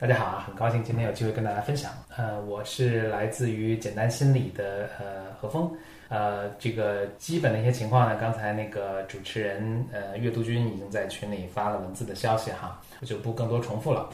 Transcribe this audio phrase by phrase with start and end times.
[0.00, 1.92] 大家好啊，很高兴今天有机会跟大家分享。
[2.16, 5.70] 呃，我是来自于简单心理的呃何峰。
[6.08, 14.10] 呃，这个基本的一些情况呢，刚才那个主持人呃阅读君已经在群里发了文字的消息哈，我就不更多重复了。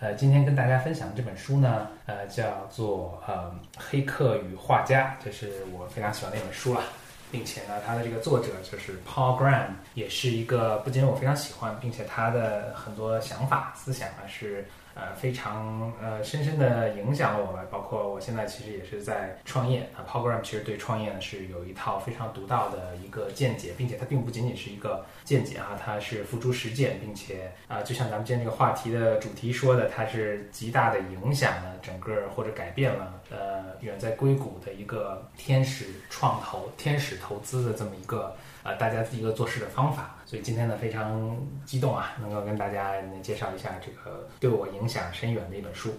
[0.00, 6.82] 呃，今天跟大家分享这本书呢，呃，叫做呃《黑客与画家》，这是我非常喜欢的一本书了，
[7.30, 14.66] 并且呢，它的这个作者就是 Paul Graham，也是一个不仅我非常喜欢，并且他的很多想法思想啊是。
[14.94, 20.04] 呃，非常呃深深的影响了我们，包括我现在其实也是在创业啊。
[20.06, 38.34] ，Program 其实对创业呢是有一套非常独到的一个见解，并且它并不仅仅是一个见解啊，它是付诸实践，并且啊，就像咱们今天这个话题的主题说的，它是极大的影响了整个或者改变了呃远在硅谷的一个天使创投、天使投资的这么一个。
[38.62, 41.36] 啊，大家一个做事的方法，所以今天呢非常
[41.66, 45.90] 激动啊，能够跟大家介绍一下这个对我影响深远的一本书。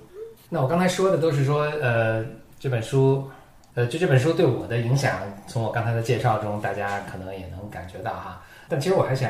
[0.50, 2.26] 那我刚才说的都是说，呃，
[2.58, 3.30] 这本书，
[3.76, 8.41] 呃，就这本书对我的影响，从我刚才的介绍中，大家可能也能感觉到哈。
[8.68, 9.30] 但其实我还想，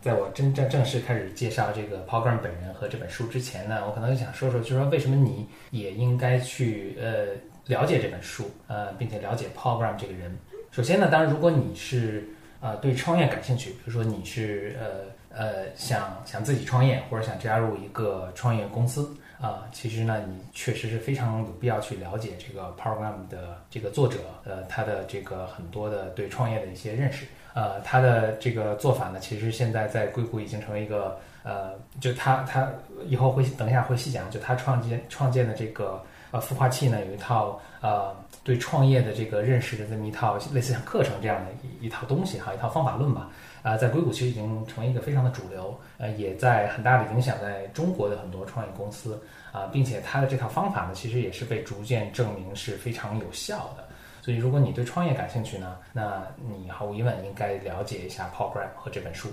[0.00, 7.26] 在我真正正式开始介绍这个 Program 本人和这本书之前呢，我可能想说说，就是说为什么你也应该去呃
[7.66, 10.32] 了解这本书，呃，并且了解 Program 这个人。
[10.70, 12.28] 首先呢，当然如果你是
[12.64, 32.66] 呃，对创业感兴趣，比如说你是呃呃想想自己创业，或者想加入一个创业公司啊，其实呢，你确实是非常有必要去了解这个 program 的这个作者，呃，他的这个很多的对创业的一些认识，呃，他的这个做法呢，其实现在在硅谷已经成为一个呃，就他他
[33.04, 38.16] 以后会等一下会细讲，就他创建创建的这个呃孵化器呢，有一套呃。
[38.44, 43.30] 对创业的这个认识的这么一套类似像课程这样的一一套东西哈，一套方法论吧，
[43.62, 49.18] 啊，在硅谷其实已经成为一个非常的主流，呃，也在很大的影响在中国的很多创业公司
[49.50, 53.84] 啊，并且它的这套方法呢，其实也是被逐渐证明是非常有效的。
[54.20, 59.30] 所以，如果你对创业感兴趣呢，那你毫无疑问应该了解一下 Paul Graham 和这本书。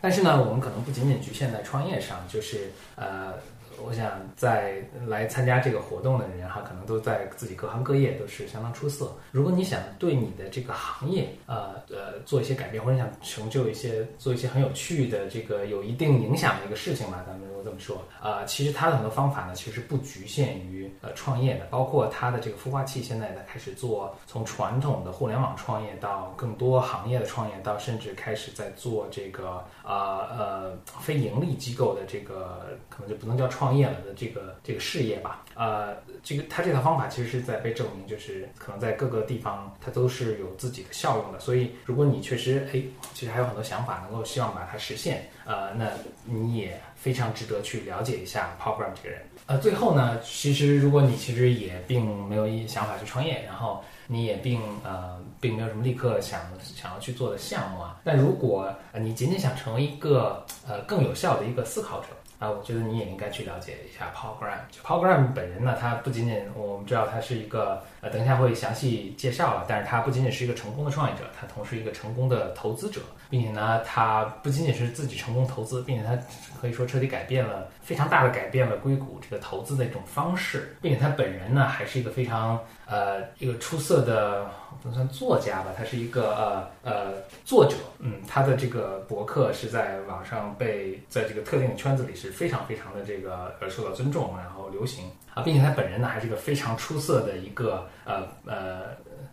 [0.00, 3.34] 但是呢，我们可能不仅仅局限在创业上，就是呃。
[3.82, 9.12] 我想在来参加这个活动的人哈，可能都在自己各行各业都是相当出色。
[9.30, 33.74] 如果你想对你的这个行业呃呃做一些改变，或者想成就一些做一些很有趣的这个有一定影响的一个事情吧，咱们如果这么说啊，其实它的很多方法呢，其实不局限于呃创业的，包括它的这个孵化器现在在开始做从传统的互联网创业到更多行业的创业，到甚至开始在做这个啊呃非盈利机构的这个可能就不能叫创。
[33.74, 41.40] 业了的这个这个事业吧，呃，这个他这套方法其实是在被证明，就是可能在各个地方它都是有自己的效用的。
[41.40, 42.80] 所以，如果你确实哎，
[43.12, 45.90] 其实还有很多想法能够希望把它实现，呃，那
[46.24, 49.22] 你也非常值得去了解一下 Paul Graham 这个人。
[49.46, 62.06] 呃，最后呢，其实如果你其实也并没有一想法去创业，然后你也并呃并没有什么立刻想想要去做的项目啊，但如果你仅仅想成为一个呃更有效的一个思考者。
[62.40, 64.58] 啊，我觉得你也应该去了解一下 Paul Graham。
[64.84, 73.00] Paul Graham 本人呢，他不仅仅我们知道他是一个，呃，等一下会详细介绍了，但是他不仅仅是一个成功的创业者，他同时一个成功的投资者，
[73.30, 76.14] 并且呢，他不仅仅是自己成功投资，并且他
[76.60, 82.60] 可以说彻底改变了，非常大的改变了硅谷这个投资的一种方式，并且他本人呢，还是一个非常。
[82.86, 84.44] 呃，一个出色的
[84.82, 98.82] 不能算作家吧，他是一个呃呃作者，嗯，他的这个博客是在网上被在这个特定的圈子里是非常非常的这个呃受到尊重，然后流行啊，并且他本人呢还是一个非常出色的一个呃呃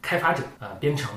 [0.02, 1.12] 开发者啊编程，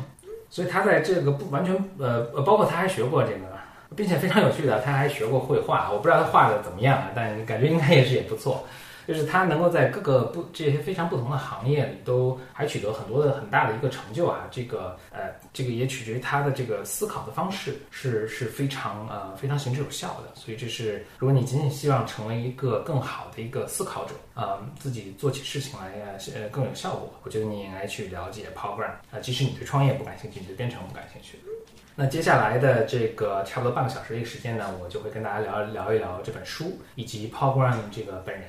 [0.50, 3.46] 所以他在这个不完全呃呃，包括他还学过这个，
[3.94, 8.66] 并且非常有趣的，他还学过绘画，我不知道他画的怎么样啊，但感觉应该也是也不错。
[9.06, 20.34] 就是他能够在各个不这些非常不同的行业里都还取得很多的很大的一个成就啊，这个呃，这个也取决于他的这个思考的方式是是非常呃非常行之有效的。
[20.34, 31.38] 所以这是如果你仅仅希望成为一个更好的一个思考者啊，自己做起事情来呃更有效果，我觉得你应该去了解 Paul Graham 啊，即使你对创业不感兴趣，你对编程不感兴趣。
[31.96, 38.48] 那接下来的这个差不多半个小时的一个时间呢，我就会跟大家聊聊一聊这本书以及 Paul Graham 这个本人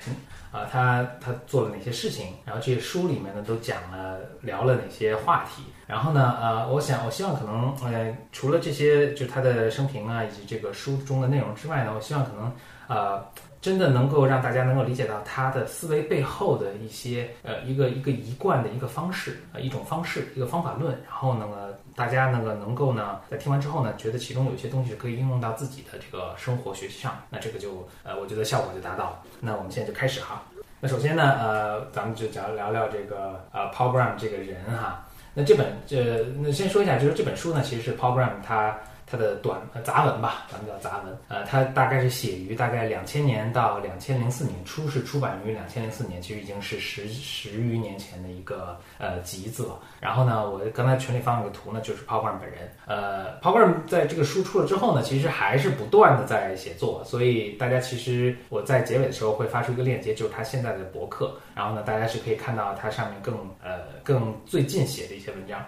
[0.56, 12.50] 啊，他他做了哪些事情，然后这些书里面呢都讲了聊了哪些话题，然后呢呃，我想我希望可能呃除了这些就他的生平啊以及这个书中的内容之外呢，我希望可能
[12.88, 13.22] 呃，
[13.66, 21.48] 真的能够让大家能够理解到他的思维背后的一些呃一个一个一贯的一个方式呃一种方式一个方法论，然后呢
[21.96, 29.20] 大家那个能够呢在听完之后呢，觉得其中有些东西是可以应用到自己的这个生活学习上，那这个就呃我觉得效果就达到了。
[29.40, 30.44] 那我们现在就开始哈。
[30.80, 35.04] 那首先呢呃咱们就聊聊聊这个呃 p o w g r a m 这个人哈。
[35.34, 38.78] 那这本这那先说一下，就是这本书呢其实是 Paul Graham 他。
[39.08, 41.18] 它的短呃杂文吧，咱们叫杂文。
[41.28, 49.80] 呃，它大概是写于大概两千年到两千零四年，初是出版于两千零四年，其实已经是十十余年前的一个呃集子了。
[50.00, 52.72] 然后呢，我刚才群里放了个图呢，就是 Paul Graham 本人。
[52.88, 61.38] 呃，Paul Graham 在这个书出了之后呢，其实还是不断的在写作，所以大家其实我在结尾的时候会发出一个链接，就是他现在的博客。
[61.54, 65.64] 然后呢，大家是可以看到他上面更呃更最近写的一些文章。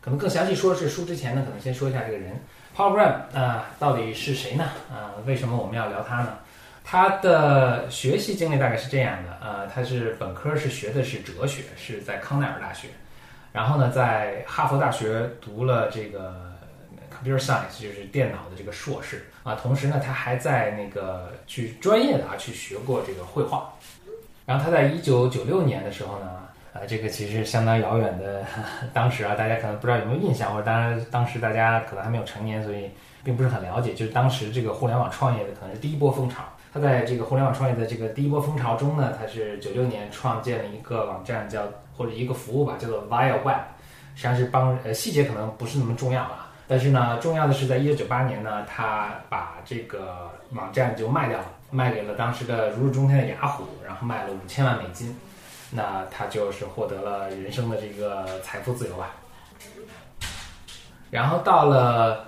[0.00, 2.40] 可能更详细说是书之前呢，可能先说一下这个人。
[2.76, 4.64] Paul Graham 啊，到底是谁呢？
[4.90, 6.36] 啊，为什么我们要聊他呢？
[6.84, 12.88] 他的学习经历大概是这样的，呃，他是本科是学的是哲学，是在康奈尔大学，
[13.50, 16.52] 然后呢，在哈佛大学读了这个
[17.10, 23.72] Computer Science，就是电脑的这个硕士啊，同时呢，他还在那个去专业的啊去学过这个绘画，
[24.44, 26.45] 然后他在一九九六年的时候呢。
[26.76, 28.44] 啊，这个其实相当遥远的，
[28.92, 32.90] 当时啊，大家可能不知道有没有印象，或者当然当时大家可能还没有成年，所以
[33.24, 33.94] 并不是很了解。
[33.94, 36.42] 就是当时这个互联网创业的可能是第一波风潮。
[36.74, 41.62] 他在这个互联网创业的这个第一波风潮中呢，他是九六年创建了一个网站叫
[41.96, 43.60] 或者一个服务吧，叫做 Via Web，
[44.14, 55.16] 实际上是帮呃细节可能不是那么重要啊，但是呢，重要的是在一九九八年呢，他把这个网站就卖掉了，卖给了当时的如日中天的雅虎，然后卖了五千万美金。
[55.70, 59.16] 那他就是获得了人生的这个财富自由吧。
[61.10, 62.24] 然后到了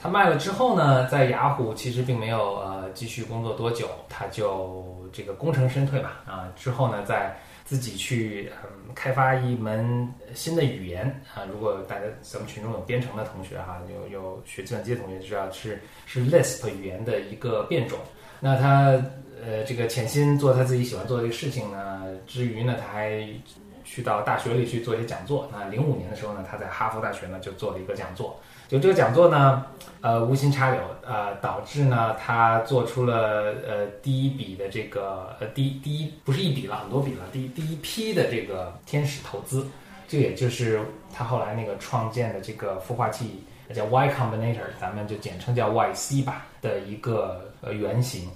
[0.00, 6.48] 他卖了之后呢，在雅虎其实并没有呃继续工作多久，他就这个功成身退吧啊。
[6.56, 7.34] 之后呢，在
[7.64, 11.42] 自己去嗯开发一门新的语言啊。
[11.50, 17.98] 如果大家咱们群中有编程的同学哈，有有学计算机的同学知道是是 Lisp 语言的一个变种。
[18.40, 19.00] 那他。
[19.46, 23.26] 呃，这个潜心做他自己喜欢做的这个事情呢，之余呢，他还
[23.84, 25.48] 去到大学里去做一些讲座。
[25.52, 28.38] 那零五年的时候呢，他在哈佛大学呢就做了一个讲座。
[28.66, 29.66] 就这个讲座呢，
[30.00, 39.66] 呃，无心插柳，呃，导致呢他做出了呃第一笔的这个呃第第一不是一笔了，很多笔了，第第一批的这个天使投资。
[40.08, 40.80] 这也就是
[41.12, 43.42] 他后来那个创建的这个孵化器
[43.74, 48.28] 叫 Y Combinator，咱们就简称叫 YC 吧的一个呃原型。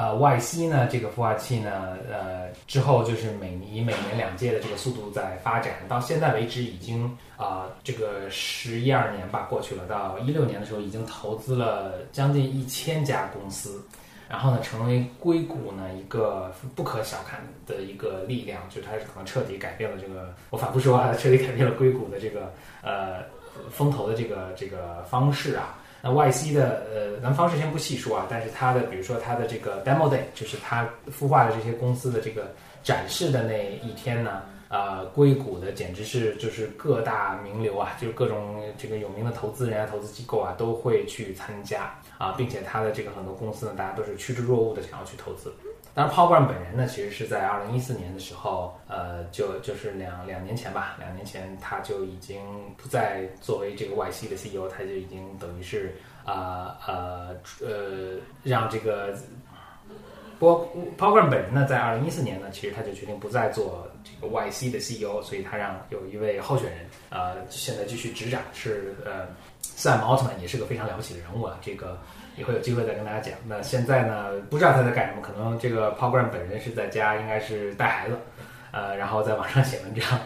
[0.00, 13.84] 呃，YC 呢，这个孵化器呢，呃，之后就是每以每年两届的这个速度在发展，到现在为止已经啊，这个十一二年吧过去了，到一六年的时候已经投资了将近一千家公司，
[14.26, 22.50] 然后呢，成为硅谷呢一个不可小看的一个力量，就它是可能彻底改变了这个，我反复说啊，彻底改变了硅谷的这个
[22.82, 23.22] 呃
[23.70, 25.76] 风投的这个这个方式啊。
[26.02, 32.50] 那 YC 的呃，咱们方式先不细说啊，但是它的比如说它的这个 Demo Day，就是它孵化的这些公司的这个
[32.82, 45.52] 展示的那一天呢，呃，硅谷的简直是就是各大名流啊，就是各种这个有名的投资人啊、投资机构啊都会去参加啊，并且它的这个很多公司呢，大家都是趋之若鹜的想要去投资。
[45.92, 52.40] 当然，Paul Graham 本人呢，其实是在二零一四年的时候，呃，就就是两两年前吧，两年前他就已经
[52.76, 59.12] 不再作为这个 YC 的 CEO，他就已经等于是啊呃呃让这个
[60.40, 66.78] 波 Paul Graham 本人呢，在二零一四年呢，其实他就决定不再做这个 YC 的 CEO，所以他让有一位候选人
[67.10, 69.28] 呃，现在继续执掌，是呃
[69.62, 71.96] Sam Altman，也是个非常了不起的人物啊，这个。
[72.36, 73.34] 以后有机会再跟大家讲。
[73.46, 78.16] 那现在呢，不知道他在干什么，可能这个 Paul Graham 本人是在家，应该是带孩子，
[78.70, 80.18] 呃，然后在网上写文章，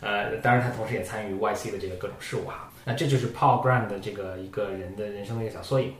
[0.00, 2.70] 呃，当然他同时也参与 YC 的这个各种事务哈。
[2.86, 5.92] 那这就是 Paul Graham 的这个一个人的人生的一个小缩影。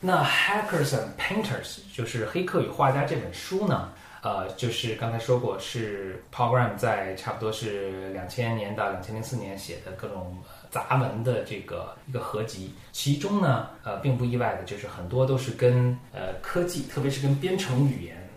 [0.00, 3.90] 那 Hackers and Painters 就是《黑客与画家》这本书呢，
[4.22, 10.36] 呃，就是刚才说过是 Paul Graham 在差不多是两千年到两千零四年写的各种。
[10.70, 18.28] 杂文的这个一个合集，其中呢，呃，并不意外的就是很多都是跟呃科技，特别是跟编程语言，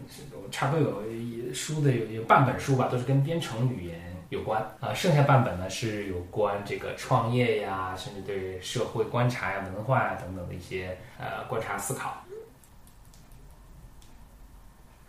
[0.50, 4.01] 差不多有书的有有半本书吧，都是跟编程语言
[4.32, 4.94] 有关啊。
[4.94, 12.18] 剩下半本呢是有关这个创业呀，甚至对社会观察呀、文化呀等等的一些呃观察思考。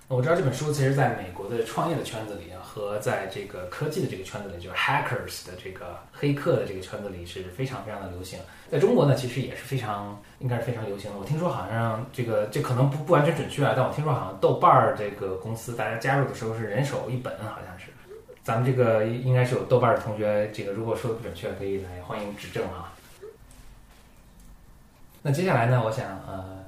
[0.09, 8.38] 我知道这本书其实在美国的创业的圈子里啊，和在这个科技的这个圈子里，就是 hackers 的这个黑客的这个圈子里是非常非常的流行。
[8.71, 11.19] 在中国呢，其实也是非常应该是非常流行的。
[11.19, 17.87] 我听说好像这个这可能不不完全准确啊，但我听说好像豆瓣儿这个公司大家加入的时候是人手一本，好像是。
[18.43, 22.93] 咱们这个应该是有豆瓣的同学，这个如果说的不准确，可以来欢迎指正啊。
[25.23, 26.61] 那接下来呢，我想呃。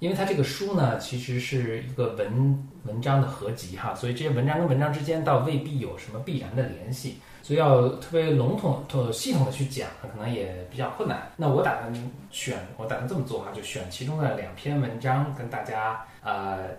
[0.00, 11.30] 因为它这个书呢，其实是一个文文章的合集哈，所以这些文章跟文章之间倒未必有什么必然的联系，所以要特别笼统、特系统的去讲，可能也比较困难。
[11.36, 16.70] 那我打算选，我打算这么做哈，就选其中的两篇文章跟大家呃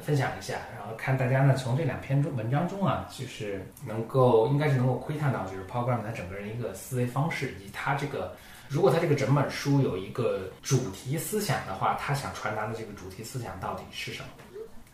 [0.00, 8.34] 分享一下，然后看大家呢从这两篇中文章中啊，就是能够应该是能够窥探到，就是 Paul Graham 他整个人一个思维方式以及他这个。
[8.70, 14.28] 如果他这个整本书有一个主题思想的话，他想传达的这个主题思想到底是什么？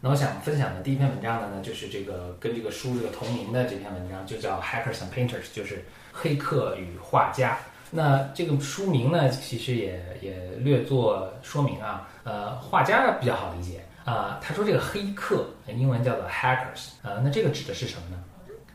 [0.04, 5.82] 那我想分享的第一篇文章呢，就是这个跟这个书这个同名的这篇文章，就叫《Hackers and Painters》，就是
[6.12, 7.56] 黑客与画家。
[7.90, 12.06] 那这个书名呢，其实也也略作说明啊。
[12.22, 14.38] 呃，画家比较好理解啊。
[14.42, 18.22] 他说这个黑客，英文叫做 Hackers，呃，那这个指的是什么呢？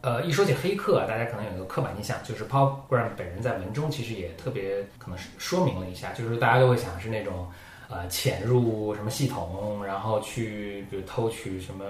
[0.01, 7.47] 呃，一说起黑客，大家可能有一个刻板印象，就是 Paul Graham 本人在文中其实也特别可能是说明了一下，就是大家都会想是那种。
[7.89, 11.83] 呃，潜入什么系统，然后去比如偷取什么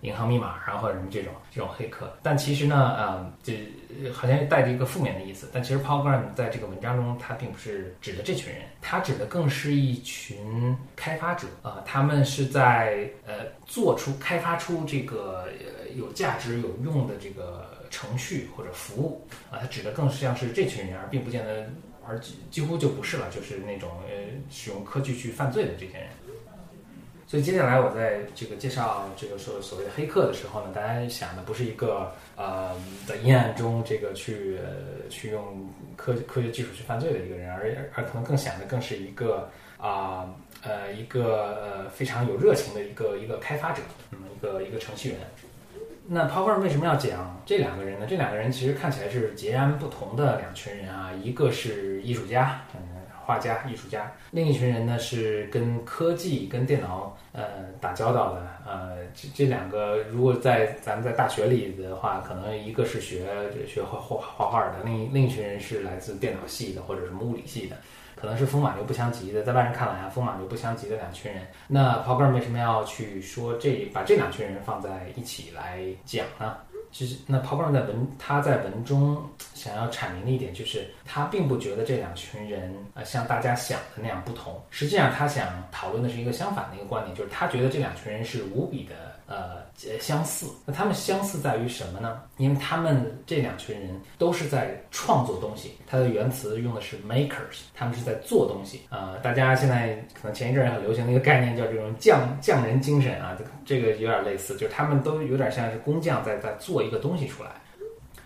[0.00, 2.12] 银行密码，然后或者什么这种这种黑客。
[2.24, 3.56] 但其实呢，呃，这
[4.12, 5.48] 好像带着一个负面的意思。
[5.52, 15.46] 但其实 program 在这个文章中，它并不是指的这群人，它指的更是一群开发者啊，他们是在呃做出开发出这个
[15.94, 21.64] 有价值有用的这个程序或者服务啊，他指的更像是这群人，而并不见得。
[22.06, 24.14] 而几几乎就不是了，就是那种呃
[24.50, 26.08] 使用科技去犯罪的这些人。
[27.26, 34.58] 所以接下来我在这个介绍这个所所谓的黑客的时候呢，大家想的不是一个呃在阴暗中这个去
[35.08, 40.32] 去用科科学技术去犯罪的一个人，而而可能更想的更是一个啊
[40.62, 45.18] 呃一个呃非常有热情的一个一个开发者，那么一个一个程序员。
[46.06, 48.06] 那 p o w e r 为什么要讲这两个人呢？
[48.06, 52.80] 这两个人其实看起来是截然不同的两群人啊，一个是艺术家，嗯，
[53.24, 57.42] 画家、艺术家；另一群人呢是跟科技、跟电脑呃
[57.80, 58.46] 打交道的。
[58.66, 63.26] 呃，这这两个如果在咱们在大学里的话，可能一个是学
[63.66, 67.76] 学画画画画的，另一另一群人是来自电脑系的或者什么物理系的。
[68.24, 71.46] 可能是风马牛不相及的，在外人看来啊，风马牛不相及的两群人。
[71.68, 76.56] 那 Paul Graham 为什么要去说这把这两群人放在一起来讲呢？
[76.90, 84.58] 其实，那 Paul Graham 在文他在文中想要阐明的一点就是，他并不觉得这两群人啊像大家想的那样不同。
[84.70, 89.13] 实际上，他想讨论的是一个相反的一个观点，就是他觉得这两群人是无比的。
[89.26, 89.56] 呃，
[90.00, 90.46] 相似。
[90.66, 92.20] 那他们相似在于什么呢？
[92.36, 95.72] 因为他们这两群人都是在创作东西。
[95.86, 98.82] 它的原词用的是 makers，他们是在做东西。
[98.90, 107.50] 呃，大家现在可能前一阵很流行的一个概念叫这种匠匠人精神啊，这个有点类似，就是他们都有点像是工匠在在做一个东西出来。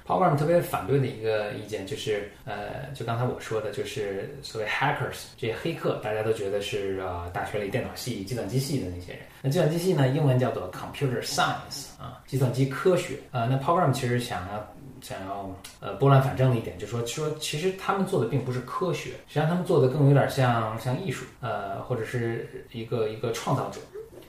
[0.09, 9.21] Paul Graham 特别反对的一个意见就是，呃，就刚才我说的，就是所谓 hackers 这些黑客，大家都觉得是呃大学里电脑系、计算机系的那些人。
[9.43, 13.17] 那计算机系呢，英文叫做 computer science 啊，计算机科学。
[13.33, 23.79] 呃，那 Paul Graham 其实想要想要呃拨乱反正的一点，就说说其实他们做的并不是科学，实际上他们做的更有点像像艺术，呃，或者是一个一个创造者。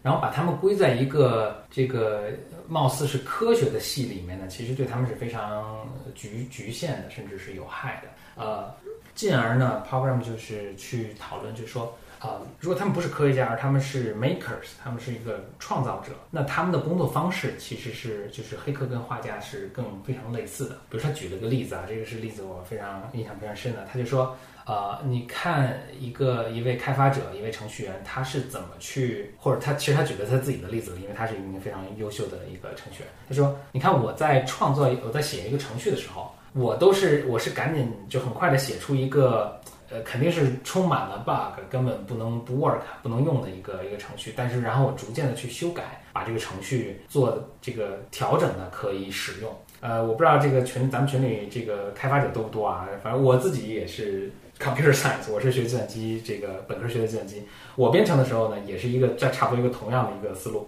[0.10, 2.32] 然后把他们归在一个这个
[2.68, 8.44] 貌似是科学的系里面呢，其实对他们是非常局局限的，甚至是有害的。
[8.44, 8.74] 呃，
[9.14, 20.76] 进而呢，program 就是去讨论，就是说，呃，如果他们不是科学家，而他们是 makers，他们是一个创造者，那他们的工作方式其实是就是黑客跟画家是更非常类似的。
[20.90, 24.36] 比如他举了个例子啊，这个是例子我非常印象非常深的，他就说。
[24.66, 33.12] 呃，你看一个一位开发者，一位程序员，他是怎么去，或者他其实他举的他自己的例子，因为他是一名非常优秀的一个程序员。
[33.28, 39.60] 他说：“你看我在创作，我在写一个程序的时候，我都是我是赶紧就很快的写出一个，
[39.92, 44.34] 呃，肯定是充满了 bug，根本不能不 work，不能用的一个一个程序。
[44.36, 49.56] 但是然后我逐渐的去修改，把这个程序做这个调整呢，可以使用。
[49.82, 52.88] 呃，我不知道这个群咱们群里这个开发者多不多啊？
[53.02, 57.48] 反正我自己也是。” Computer Science，我是学计算机，这个本科学的计算机。
[57.78, 60.68] 我编程的时候呢，也是一个在差不多一个同样的一个思路。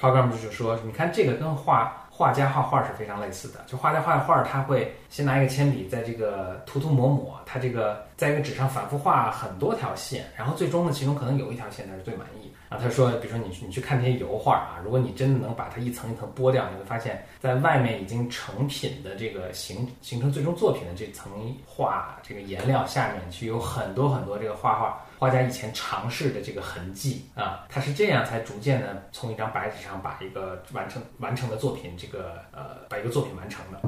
[0.00, 3.58] Program 就是说，你看这个跟画画家画画是非常类似的。
[3.66, 12.52] 就画家画画，他会先拿一个铅笔在这个涂涂抹抹，他这个在一个纸上反复画很多条线，然后最终呢，其中可能有一条线他是最满意。
[12.68, 21.32] 啊，他说，比如说你你去看这些油画啊，如果你真的能把它一层一层剥掉，你会发现在外面已经成品的这个形形成最终作品的这层
[21.66, 33.80] 画这个颜料下面，去有很多很多这个画画 画家以前尝试的这个痕迹啊，他是这样才逐渐的从一张白纸上把一个完成完成的作品这个呃把一个作品完成的。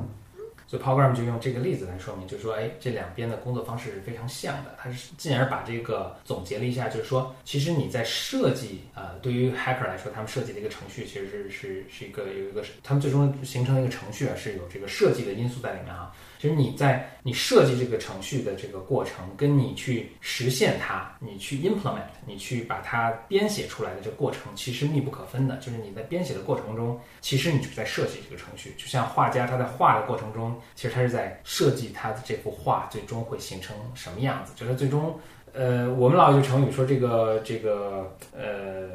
[0.67, 4.75] 所以 p o w e r m 就用这个例子来说明，就是说，哎，这两边的工作方式是非常像的。
[4.77, 16.13] 他是进而把这个总结了一下，就是说，其实你在设计，呃，对于 hacker 来说，他们设计的一个程序，其实是是是一个有一个，他们最终形成的一个程序啊，是有这个设计的因素在里面啊。
[16.39, 25.57] 其实你在你设计这个程序的这个过程，跟你去实现它，你去 implement，你去把它编写出来的这个过程，其实密不可分的。
[25.57, 28.75] 就是你在编写的过程中，其实你就在设计这个程序。
[28.77, 34.53] 就像画家他在画的过程中，其实他是在设计他的这幅画最终会形成什么样子。
[34.57, 35.19] 就是最终，
[35.53, 38.89] 呃，我们老有成语说这个这个呃。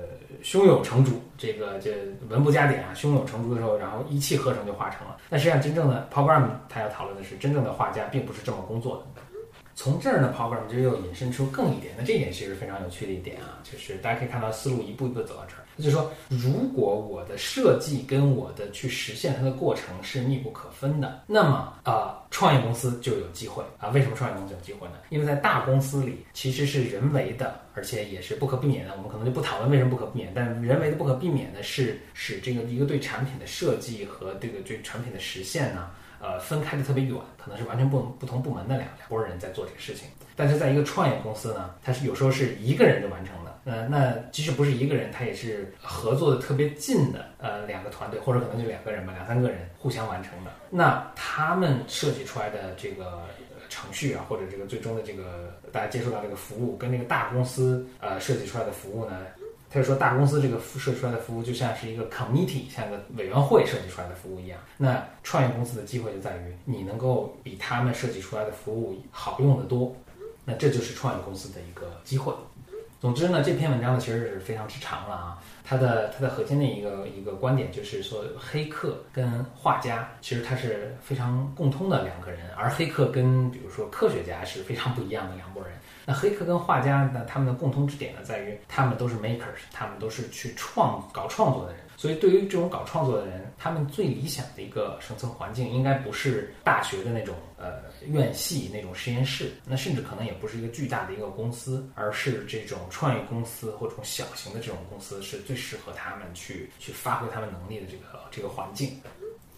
[0.43, 1.91] 胸有成竹，这个这
[2.27, 5.15] 文不加点啊，胸有成竹的时候，然后一气呵成就画成了。
[5.29, 9.03] 但实际上，真正的 program 他要讨论的是，真正的画家并不是这么工作的。
[9.81, 15.65] 从这儿呢，program 就又引申出更一点，那这一点其实非常有趣的一点啊，就是大家可以看到思路一步一步走到这儿。
[15.79, 23.89] 就是说，如果我的设计跟我的去实现它的过程是密不可分的，那么啊，创业公司就有机会啊。
[23.89, 24.97] 为什么创业公司有机会呢？
[25.09, 28.93] 因为在大公司里其实是人为的，而且也是不可避免的。
[28.97, 35.89] 我们可能就不讨论为什么不可避免，但人为的不可避免的是使这个一个对产品的设计和这个对产品的实现呢。
[36.21, 40.07] 呃，分开的特别远，可能是完全不不同部门的两两拨人在做这个事情。
[40.35, 43.51] 但是在一个创业公司呢，它是有时候是一个人就完成的。
[43.63, 50.51] 呃，那即使不是一个人，他也是合作的特别近的，呃，两个团队或者可能就两个人吧，两三个人互相完成的。
[50.69, 53.21] 那他们设计出来的这个
[53.69, 59.17] 程序啊，或者这个最终的这个大家接触到这个服务，跟那个大公司呃设计出来的服务呢？
[59.73, 64.59] 他就说，大公司这个设计出来的服务就像是一个 committee，像个委员会设计出来的服务一样。
[64.75, 69.95] 那创业公司的机会就在于，你能够比他们设计出来的服务好用的多。
[70.43, 72.33] 那这就是创业公司的一个机会。
[72.99, 75.41] 总之呢，这篇文章呢其实是非常之长了啊。
[75.63, 85.71] 它的它的核心的一个一个观点就是说，黑客跟画家其实他是非常共通的两个人，而黑客跟比如说科学家是非常不一样的两拨人。
[86.05, 87.23] 那黑客跟画家呢？
[87.27, 91.81] 他们的共同之点呢，在于他们都是 makers，他们都是去创搞创作的人。
[91.95, 108.99] 所以，对于这种搞创作的人，他们最理想的一个生存环境，应该不是大学的那种呃院系那种实验室，那甚至可能也不是一个巨大的一个公司，而是这种创业公司或者小型的这种公司，是最适合他们去去发挥他们能力的这个这个环境。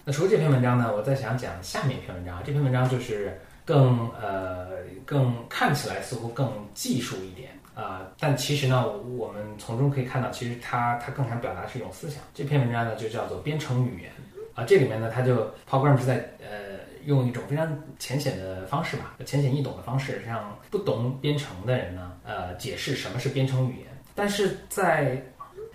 [0.03, 2.43] 那除了这篇文章呢，我再想讲下面一篇文章。
[2.43, 3.39] 这篇文章就是。
[3.65, 4.69] 更呃
[5.05, 7.49] 更看起来似乎更技术一点。
[7.75, 12.21] 啊，但其实呢，我们从中可以看到，其实它它更想表达是一种思想。
[12.31, 14.11] 这篇文章呢就叫做编程语言
[14.53, 23.87] 啊，这里面呢它就 program 是在呃用一种非常浅显的方式吧，浅显易懂的方式，让不懂编程的人呢呃解释什么是编程语言。
[24.13, 25.19] 但是在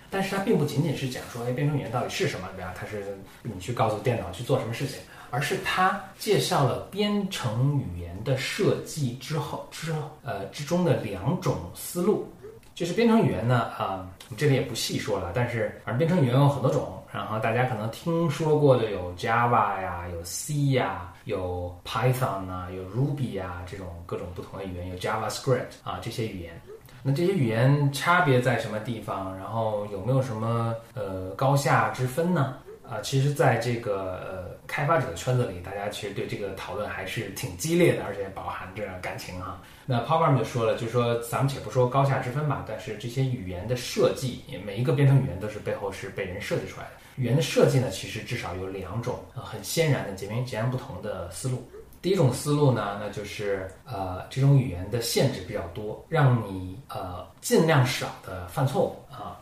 [0.09, 2.73] 但是它并不仅仅是讲说哎编程语言到底是什么，对吧？
[2.73, 4.99] 它是你去告诉电脑去做什么事情。
[5.31, 12.27] 而是他介绍了编程语言的设计之后之呃之中的两种思路，
[12.75, 26.61] 就是编程语言呢啊，这里也不细说了，但是反正编程语言有很多种，然后大家可能听说过的有 Java 呀，有 C 呀，有 Python 啊，有 Ruby 啊，这种各种不同的语言，有 JavaScript 啊这些语言，
[27.03, 29.37] 那这些语言差别在什么地方？
[29.37, 32.57] 然后有没有什么呃高下之分呢？
[32.89, 39.61] 啊，其实在这个呃开发者的圈子里，大家其实对这个讨论还是挺激烈的，而且饱含着感情哈。
[39.85, 46.91] 那 p o w e r 就说了，就说咱们且不说高下之分吧，但是这些语言的设计，每一个编程语言都是背后是被人设计出来的。
[47.15, 51.69] 语言的设计呢，其实至少有两种很显然的、截然截然不同的思路。
[52.01, 59.37] 第一种思路呢，那就是呃这种语言的限制比较多，让你呃尽量少的犯错误啊。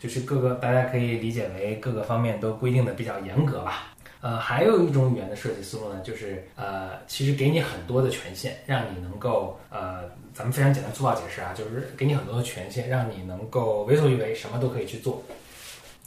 [0.00, 3.94] 就是各个大家可以理解为各个方面都规定的比较严格吧。
[4.22, 15.22] 呃，还有一种语言的设计思路呢，就是呃，其实给你很多的权限，让你能够呃，咱们非常简单粗暴解释啊，就是给你很多的权限，让你能够为所欲为，什么都可以去做。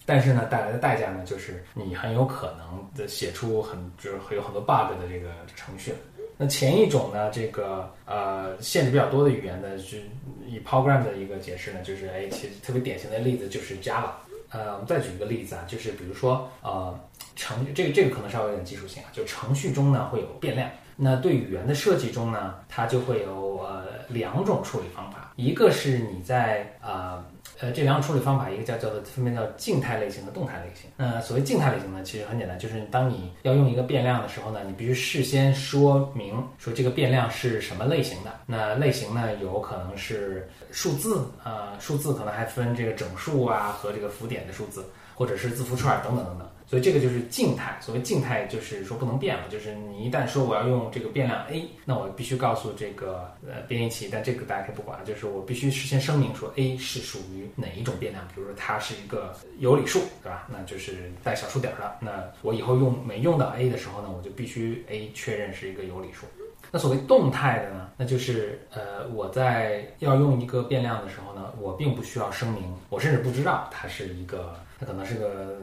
[0.06, 5.94] 但是呢，带来的代价呢，就是你很有可能的写出很就是有很多 bug 的这个程序。
[6.38, 10.02] 那前一种呢，这个呃限制比较多的语言呢，是
[10.48, 14.10] 以 program 的一个解释呢，就是哎，其实特别典型的例子就是 Java。
[14.50, 17.00] 呃，我们再举一个例子啊，就是比如说呃
[17.36, 20.70] 程这个这个可能稍微有点技术性啊，就程序中呢会有变量。
[20.96, 27.26] 那对语言的设计中呢，它就会有呃两种处理方法，一个是你在呃
[27.60, 30.90] 呃这两种处理方法，一个叫叫做分别叫静态类型和动态类型。
[30.98, 38.32] 那所谓静态类型呢，其实很简单，就是当你要用一个变量的时候呢，你必须事先说明说这个变量是什么类型的。
[38.46, 44.84] 那类型呢，有可能是数字呃，数字可能还分这个整数啊和这个浮点的数字，
[45.16, 46.48] 或者是字符串等等等等。
[46.74, 47.78] 所以这个就是静态。
[47.80, 49.44] 所谓静态，就是说不能变了。
[49.48, 58.28] 就是你一旦说我要用这个变量 a，那我必须告诉这个呃编译器，但这个大家可以不管，就是我必须事先声明说 a 是属于哪一种变量。
[58.34, 60.48] 比如说它是一个有理数，对吧？
[60.52, 61.96] 那就是带小数点的。
[62.00, 66.26] 那我以后用没用到 a 的时候呢，我就必须 a 确认是一个有理数。
[66.72, 75.60] 那所谓动态的呢，那就是呃我在要用一个变量的时候呢，我并不需要声明，我甚至不知道它是一个，它可能是个。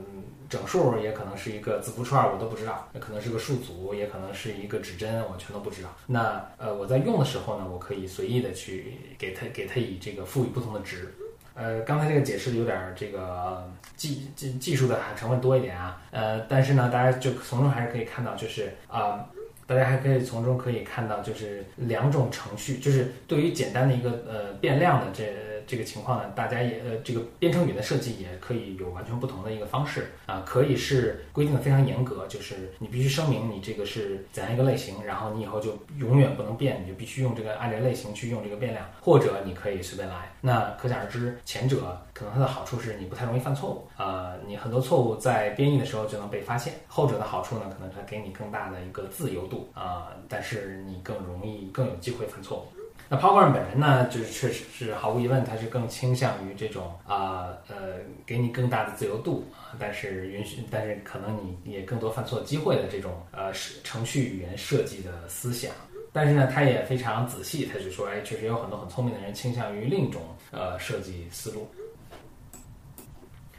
[0.50, 5.88] 整数也可能是一个字符串，我都不知道；也可能是个数组，也可能是一个指针，我全都不知道。
[6.06, 11.14] 那呃，我在用的时候呢，我可以随意的去给它给它以这个赋予不同的值。
[11.54, 16.02] 呃，刚才这个解释的有点这个技技技术的成分多一点啊。
[16.10, 19.24] 呃，但是呢，大家就从中还是可以看到，就是啊，
[19.68, 25.49] 大家还可以从中可以看到，就是两种程序，就是对于简单的一个呃变量的这。
[25.70, 40.28] 这个情况呢，大家也呃，这个编程语言的设计也可以有完全不同的一个方式啊，可以是规定的非常严格，就是你必须声明你这个是怎样一个类型，然后你以后就永远不能变，你就必须用这个按这类型去用这个变量，或者你可以随便来。
[40.40, 52.79] 那可想而知，前者可能它的好处是你不太容易犯错误啊，你很多错误在编译的时候就能被发现；后者的好处呢，可能它给你更大的一个自由度啊，但是你更容易更有机会犯错误。
[53.12, 65.72] 那 Power 本人呢，就是确实是毫无疑问，他是更倾向于这种啊呃，给你更大的自由度啊，但是允许，但是可能你也更多犯错机会的这种呃程序语言设计的思想。
[66.12, 71.68] 但是呢，他也非常仔细，他就说，哎，确实有很多很聪明的人倾向于另一种呃设计思路。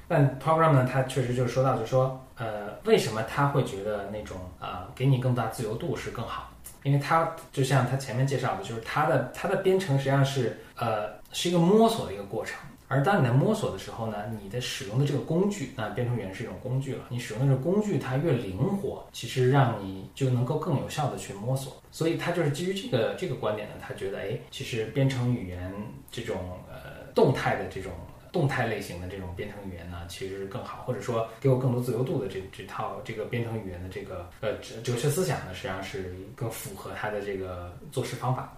[0.08, 6.51] 但 Program 呢，他确实就是说到，就说呃，为什么他会觉得那种啊，给你更大自由度是更好？
[6.84, 12.58] 因为它就像他前面介绍的，就是它的它的编程实际上是呃是一个摸索的一个过程。
[12.88, 17.06] 而当你在摸索的时候呢，你的使用的这个工具，那编程语言是一种工具了。
[17.08, 21.82] 你使用的这个工具它越灵活，其实让你就能够更有效的去摸索。
[21.90, 25.74] 所以他就是基于这个这个观点呢，他觉得哎，其实编程语言
[26.12, 26.38] 这种
[26.70, 27.94] 呃动态的这种。
[28.32, 38.58] 动态类型的这种编程语言呢，其实更好，或者说给我更多自由度的这这套这个编程语言的这个呃哲哲学思想呢，实际上是更符合他的这个做事方法。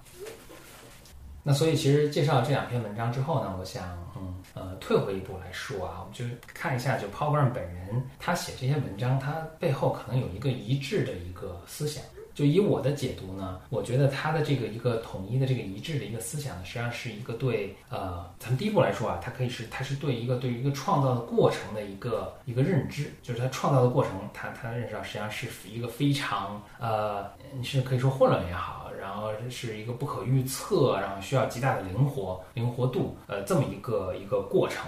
[1.46, 12.04] 那所以其实介绍这两篇文章之后呢，我想嗯呃退回一步来说啊，我们就看一下就 p o w e r 本人他写这些文章，他背后可能有一个一致的一个思想。
[12.34, 34.84] 就以我的解读呢，我觉得他的这个一个统一的这个一致的一个思想呢，实际上是一个对呃，从第一步来说啊，它可以是它是对一个对于一个创造的过程的一个一个认知，就是它创造的过程，他他认识到实际上是一个非常呃，你是可以说混乱也好，然后是一个不可预测，然后需要极大的灵活灵活度，呃，这么一个一个过程。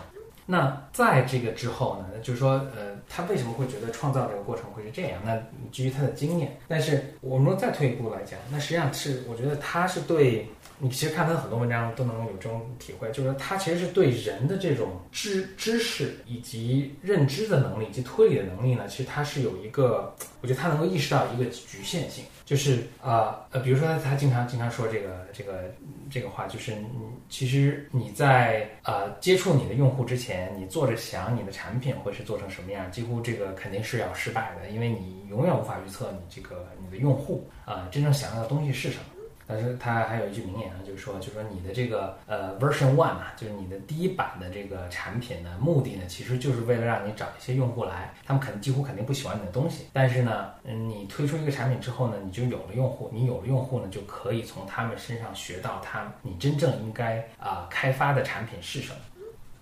[0.46, 5.20] 那在这个之后呢，就是说，呃，他为什么会觉得创造这个过程会是这样？
[5.26, 5.36] 那
[5.72, 6.56] 基于他的经验。
[6.68, 22.24] 但是我们说再退一步来讲，那实际上是我觉得他是对你其实看他的很多文章都能有这种体会，就是说他其实是对人的这种知知识以及认知的能力以及推理的能力呢，其实他是有一个，我觉得他能够意识到一个局限性。
[22.46, 25.64] 就是啊呃，比如说他他经常经常说这个这个
[26.12, 26.86] 这个话，就是你
[27.28, 39.06] 其实你在呃接触你的用户之前，你做着想你的产品会是做成什么样，几乎这个肯定是要失败的，因为你永远无法预测你这个你的用户啊真正想要的东西是什么。
[39.48, 49.86] 但是他还有一句名言呢，就是说，就说你的这个呃 version one 啊，就是你的第一版的这个产品呢，目的呢，其实就是为了让你找一些用户来，他们肯几乎肯定不喜欢你的东西。
[49.94, 58.98] 但是呢，嗯，你推出一个产品之后呢，你就有了用户，你有了用户呢，就可以从他们身上学到他你真正应该啊开发的产品是什么。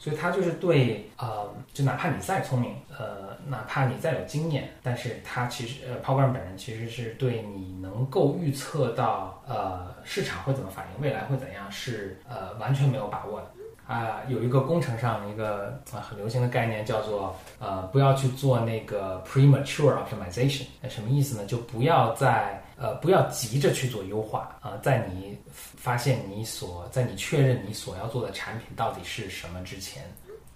[0.04, 13.48] 所以他就是对，呃，就哪怕你再聪明，呃，哪怕你再有经验，但是他其实，呃，Paul g r a m 本人其实是对你能够预测到，呃，市场会怎么反应，未来会怎样，是呃完全没有把握的。
[13.88, 20.66] 啊，有一个工程上一个啊很流行的概念叫做，呃，不要去做那个 premature optimization。
[20.82, 21.46] 那什么意思呢？
[21.46, 25.38] 就不要在呃不要急着去做优化啊，在你
[25.84, 30.02] 发现你所在你确认你所要做的产品到底是什么之前，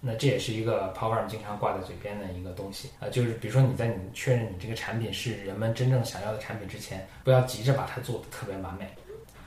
[0.00, 8.88] 那这也是一个 Power 经常挂在嘴边的一个东西啊，就是比如说你在你确认你这个产品是人们真正想要的产品之前，不要急着把它做的特别完美。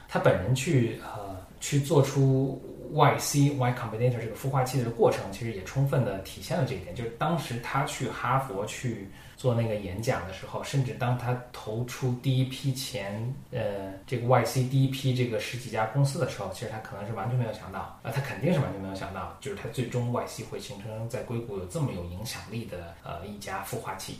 [0.08, 2.62] 他本人去呃去做出
[2.93, 6.93] YC Y Combinator 这个孵化器的过程，其实也充分的体现了这一点。
[6.93, 24.19] 就是当时他去哈佛去做那个演讲的时候，甚至当他投出第一批钱，呃，这个 YC 第一批这个十几家公司的时候，其实他可能是完全没有想到，啊，他肯定是完全没有想到，就是他最终 YC 会形成在硅谷有这么有影响力的呃一家孵化器。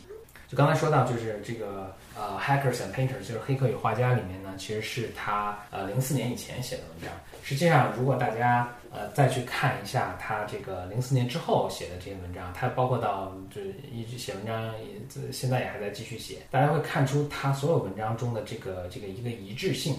[0.52, 7.10] 就刚才说到，就是这个呃，Hackers and Painters，就是黑客与画家里面呢，其实是他呃零四年以前写的文章。
[7.42, 19.96] 实际上，如果大家呃再去看一下他这个零四年之后写的这些文章，他包括到就是一直写文章，也现在也还在继续写，大家会看出他所有文章中的这个这个一个一致性。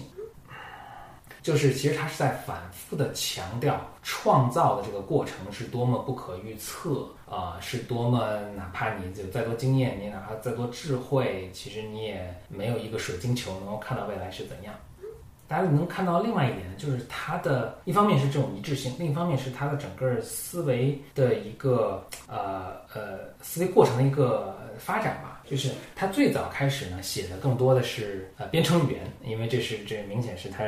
[1.42, 14.72] 就是其实他是在反复的强调创造的这个过程是多么不可预测啊，是多么哪怕你有再多经验，你哪怕再多智慧，其实你也没有一个水晶球能够看到未来是怎样。
[15.48, 25.33] 大家能看到另外一点，就是它的一方面是这种一致性，另一方面是它的整个思维的一个呃呃思维过程的一个发展吧。
[25.48, 30.64] 就是他最早开始呢，写的更多的是呃编程语言，因为这是这明显是他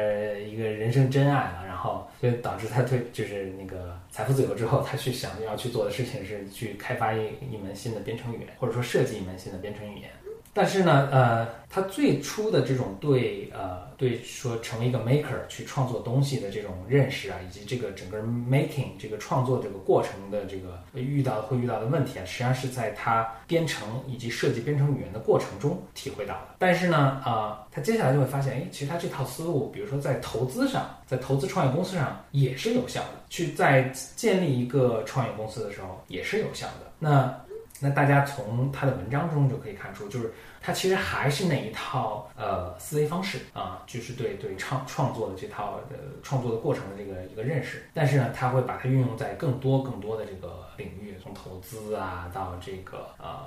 [0.49, 1.65] 一个人生真爱了。
[1.67, 10.11] 然后就导致他对就是那个财富自由之后，他去想要去做的事情是去开发一一门新的编程语言，或者说设计一门新的编程语言。
[10.57, 26.55] 但是呢，呃，他最初的这种对呃对说成为一个 maker 去创作东西的这种认识啊，以及这个整个 making 这个创作这个过程的这个遇到会遇到的问题啊，实际上是在他编程以及设计编程语言的过程中体会到的。
[26.59, 36.91] 但是呢，啊，他接下来就会发现，哎，其实他这套思路，比如说在投资上，在投资创业公司上也是有效的，去在建立一个创业公司的时候也是有效的。
[36.99, 37.35] 那
[37.81, 53.43] 那大家从他的文章中就可以看出，就是他其实还是那一套呃思维方式啊，就是对对创创作的这套呃创作的过程的这个一个认识，但是呢，他会把它运用在更多更多的这个领域，从投资啊到这个呃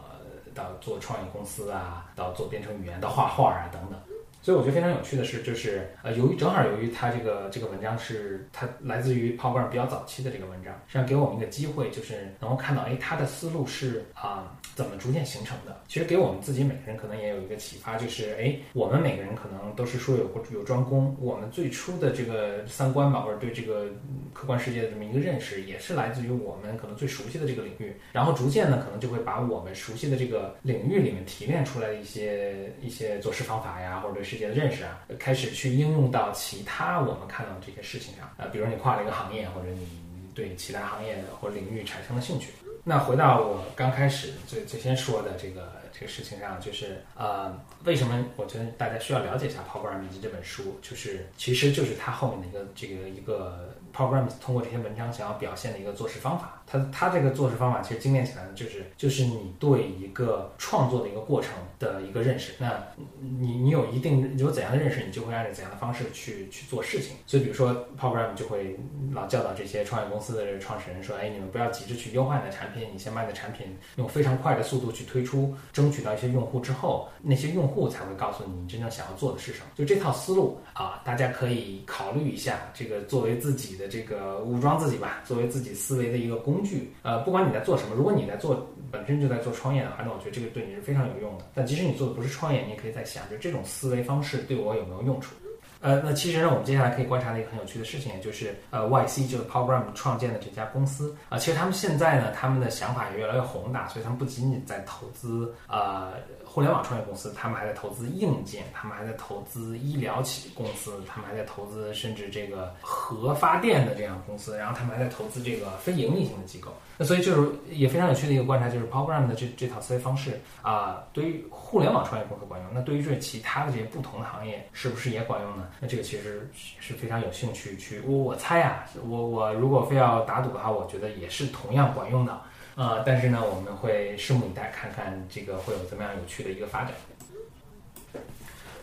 [0.53, 3.99] 到做创业公司啊，到做编程语言，到画画啊等等。
[4.41, 15.81] 所以我觉得非常有趣的是，就是呃，由于正好由于他这个这个文章是他来自于 Power 比较早期的这个文章，实际上给我们一个机会，就是能够看到，哎，他的思路是啊怎么逐渐形成的。
[15.89, 23.87] 其实给我们自己每个人可能也有一个启发，就是哎，我们每个人可能都是说有有专攻，我们最初的这个三观吧，或者对这个
[24.31, 27.93] 客观世界的这么一个认识，也是来自于我们可能最熟悉的这个领域。
[28.13, 39.85] 然后逐渐呢，可能就会把我们熟悉的这个领域里面提炼出来的一些一些做事方法呀，或者对世界的认识啊，开始去应用到其他我们看到的这些事情上啊，比如你跨了一个行业，或者你
[40.33, 42.47] 对其他行业或领域产生了兴趣。
[42.83, 56.58] 那回到我刚开始最最先说的这个这个事情上，就是呃，为什么我觉得大家需要了解一下《Programs》这本书，就是其实就是它后面的一个这个一个 Programs 通过这篇文章想要表现的一个做事方法。
[56.71, 62.53] 它它这个做事方法其实精炼起来呢，就是就是你对一个创作的一个过程的一个认识。
[62.59, 62.79] 那
[63.19, 67.15] 你你有一定有怎样的认识，你就会按照怎样的方式去去做事情。
[67.25, 68.77] 所以比如说 Program 就会
[69.11, 86.58] 老教导这些创业公司的创始人说：“哎，你们不要急着去优化你的产品，你先把你的产品用非常快的速度去推出，争取到一些用户之后，那些用户才会告诉你真正想要做的是什么。”就这套思路啊，大家可以考虑一下，这个作为自己的这个武装自己吧，作为自己思维的一个工。
[86.59, 91.45] 工具，呃，不管你在做什么，如果你在做本身就在做创业的话，那我觉得这个对你是非常有用的。
[91.53, 95.33] 但即使你做的不是创业，你也可以在想，就这种思维方式对我有没有用处？
[95.81, 106.15] 呃，那其实呢，我们接下来可以观察的一个很有趣的事情，也就是呃，YC 就是 Program 创建的这家公司啊，其实他们现在呢，他们的想法也越来越宏大，所以他们不仅仅在投资呃
[106.51, 116.73] 互联网创业公司，他们还在投资硬件，他们还在投资医疗企公司，他们还在投资甚至这个核发电的这样的公司，然后他们还在投资这个非盈利性的机构。
[116.97, 125.69] 那所以就是也非常有趣的一个观察，就是 Program 的这这套思维方式啊，对于互联网创业公司管用，那对于这其他的这些不同的行业是不是也管用呢？
[125.79, 132.41] 那这个其实是非常有兴趣去我我猜啊，我我如果非要打赌的话，我觉得也是同样管用的。
[132.79, 136.93] 呃，但是呢，我们会拭目以待，看看这个会有怎么样有趣的一个发展。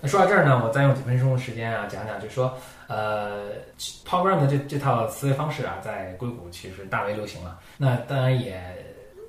[0.03, 3.53] 那说到这儿呢，我再用几分钟时间啊，讲讲，就是说，呃
[4.07, 7.59] ，Program 的这这套思维方式啊，在硅谷其实大为流行了。
[7.79, 8.61] 那当然也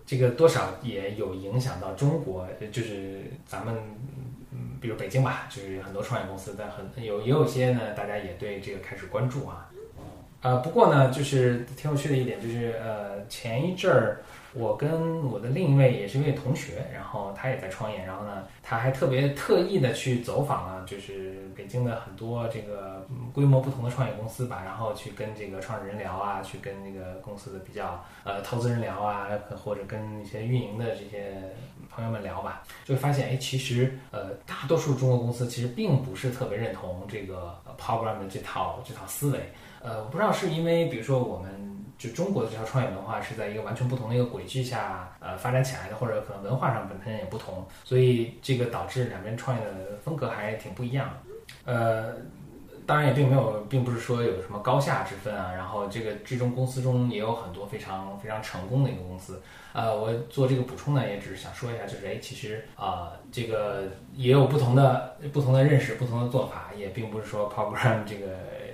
[0.06, 3.74] 这个多少也有影响到中国，就是咱们，
[4.82, 9.70] 比如北京吧，就是很多创业公司，但很有也有些呢，大家也对这个开始关注啊。
[10.42, 14.22] 呃，不过呢，就是挺有趣的一点，就是呃，前一阵儿
[14.54, 29.28] 我跟我的另一位也是一位同学，然后他也在创业，然后呢，他还特别特意的去走访了，就是北京的很多这个规模不同的创业公司吧，然后去跟这个创始人聊啊，去跟那个公司的比较呃投资人聊啊，
[29.64, 31.42] 或者跟一些运营的这些
[31.90, 39.40] 朋友们聊吧，就会发现，哎，其实呃，大多数中国公司其实并不是特别认同这个 Program 的这套这套思维。
[39.80, 51.10] 呃，我不知道是因为，比如说，我们就中国的这套创业文化是在一个完全不同的一个轨迹下，呃，发展起来的，或者可能文化上本身也不同，所以这个导致两边创业的风格还挺不一样。
[51.66, 52.14] 呃，
[52.86, 55.52] 当然也并没有，并不是说有什么高下之分啊。
[55.54, 59.42] 然后这个这种公司中也有很多非常非常成功的一个公司。
[59.74, 63.84] 呃，我做这个补充呢，也只是想说一下，就是哎，其实啊，这个
[64.14, 68.28] 也有不同的不同的认识，不同的做法，也并不是说 program 这个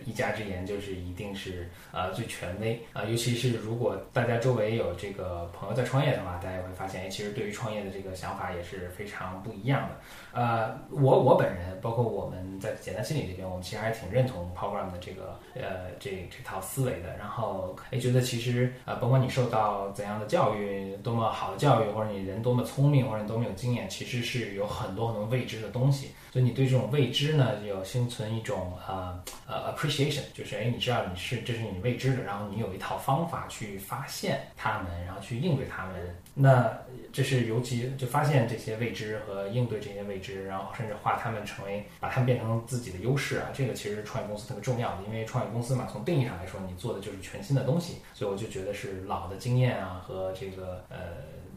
[0.06, 3.04] 一家之言就是一定是呃最权威啊。
[3.06, 9.96] 尤其是如果大家周围有这个朋友在创业的话，大家会发现，哎，其实对于创业的这个想法也是非常不一样的。
[10.34, 17.16] 呃，我我本人，包括我们在简单心理这边，我们其实还挺认同 program 的这个呃这这套思维的。
[17.18, 20.64] 然后哎，觉得其实呃，甭管你受到怎样的教育。
[21.04, 26.12] 多么好的教育，或者你人多么聪明，或者你多么有经验，其实是有很多很多未知的东西。
[26.34, 35.94] 所以你对这种未知呢，就要心存一种呃呃 appreciation，就是哎，你知道你是这是你未知的，然后你有一套方法去发现它们，然后去应对它们。
[36.34, 36.76] 那
[37.12, 45.04] 这是尤其就发现这些未知和应对这些未知，然后甚至化它们成为把它们变成自己的优势啊，这个其实创业公司特别重要的。
[45.08, 50.98] 因为创业公司嘛，从定义上来说，你做的就是全新的东西，所以我就觉得是老的经验啊和这个呃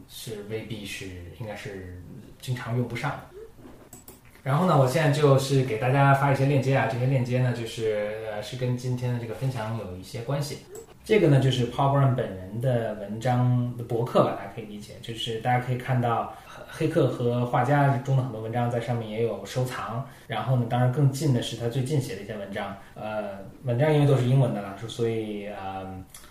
[0.07, 1.07] 是未必是
[1.39, 1.99] 应该是
[2.39, 3.36] 经常用不上的。
[4.43, 10.59] 然后呢，我现在就是给大家发一些链接啊，这些链接呢，就是呃是跟今天的这个分享有一些关系。
[11.03, 16.33] 这个呢，就是 Paul Brown 本人的文章的博客吧，大家可以理解，就是大家可以看到
[16.67, 20.05] 黑客和画家中的很多文章在上面也有收藏。
[20.27, 25.87] 然后呢，当然更近的是他最近写的一些文章，呃，文章因为都是英文的了，所以啊，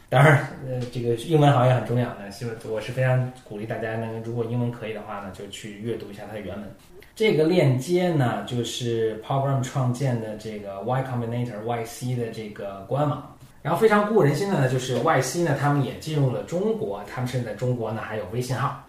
[0.08, 6.64] 当然呃这个英文好像也很重要呢，希望我是非常鼓励大家呢，如果英文可以的话呢，就去阅读一下它的原文。
[7.14, 13.32] 这个链接呢，就是 Program 创建的这个 Y Combinator YC 的这个官网。
[13.62, 18.80] 然后非常鼓舞人心的呢，就是 YC 呢，他们也进入了中国，他们甚至在中国呢还有微信号。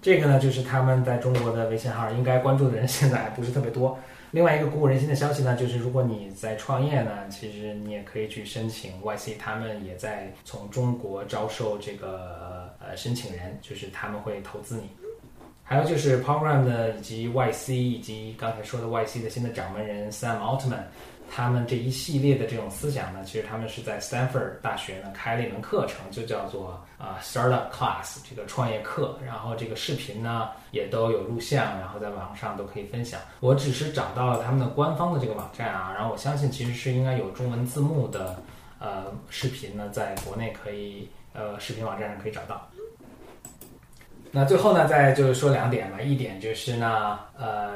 [0.00, 3.98] 这个呢，就是他们在中国的微信号，应该关注的人现在还不是特别多。
[4.34, 14.88] 另外一个鼓舞人心的消息呢，就是如果你在创业呢，其实你也可以去申请 YC，他们也在从中国招收这个呃申请人，就是他们会投资你。
[15.62, 20.82] 还有就是 Program 的以及 YC 以及刚才说的 YC 的新的掌门人 Sam Altman，
[21.30, 29.18] 他们这一系列的这种思想呢，其实他们是在 Stanford 大学呢开了一门课程，就叫做啊 Startup Class 这个创业课。
[29.24, 33.20] 然后这个视频呢也都有录像，然后在网上都可以分享。
[33.40, 38.36] 我只是找到了他们的官方的这个网站啊，然后我相信其实是应该有中文字幕的
[38.78, 42.68] 呃视频呢，在国内可以呃视频网站上可以找到。
[44.36, 46.00] 那最后呢，再就是说两点吧。
[46.00, 47.74] 一点就是呢，呃，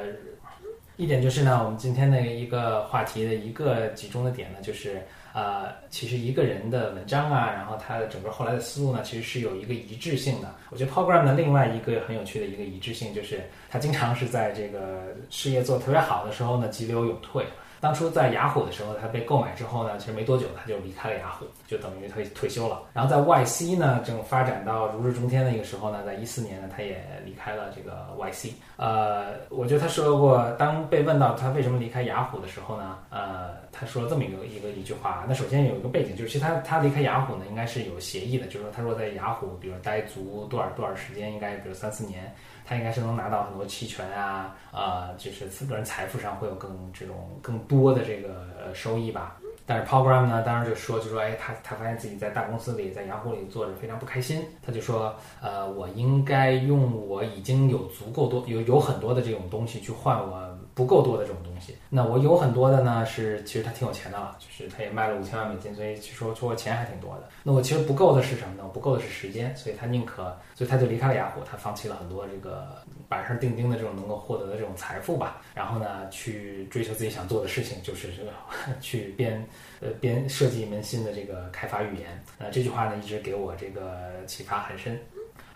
[0.99, 5.01] 一点就是呢，我们今天的一个话题的一个集中的点呢，就是
[5.33, 10.53] 呃，其实一个人的文章啊，然后他的整个后来的思路呢，其实是有一个一致性的。
[10.71, 17.45] 我觉得 Program 的另外一个很有趣的一个一致性，就是他经常是在这个事业做特别好的时候呢，急流勇退。
[17.81, 22.83] 当初在雅虎的时候，他被购买之后呢，其实没多久他就离开了雅虎，就等于退退休了。
[22.93, 28.51] 然后在 YC 呢，正发展到如日中天的一个时候呢，在一四年呢，他也离开了这个 YC。
[28.77, 35.25] 呃，我觉得他说过，当被问到他为什么离开雅虎的时候呢，呃，他说了这么一个一个一句话。
[35.29, 42.35] 那首先有一个背景，就是其实他他离开雅虎呢，应该是有协议的，就是说他说在雅虎，比如待足多少多少时间，应该比如三四年。
[42.69, 49.39] 他应该是能拿到很多期权啊，呃，就是个人财富上会有更这种更多的这个收益吧。
[49.65, 60.48] 但是 Program 呢，当时就说就说，哎，他他发现自己在大公司里，在洋湖里坐着非常不开心，他就说，呃，我应该用我已经有足够多有有很多的这种东西去换我。
[60.79, 67.29] 不够多的这种东西，那我有很多的呢，是其实他挺有钱的了，就是他也卖了五千万美金，所以其实说说钱还挺多的。
[67.43, 68.63] 那我其实不够的是什么呢？
[68.73, 78.31] 不够的是时间，所以他宁可，所以他就离开了雅虎，他放弃了很多这个板上钉钉的这种能够获得的这种财富吧，然后呢，去追求自己想做的事情，就是这个
[78.81, 79.45] 去编
[79.81, 82.25] 呃编设计一门新的这个开发语言。
[82.39, 84.97] 呃，这句话呢一直给我这个 启发很深。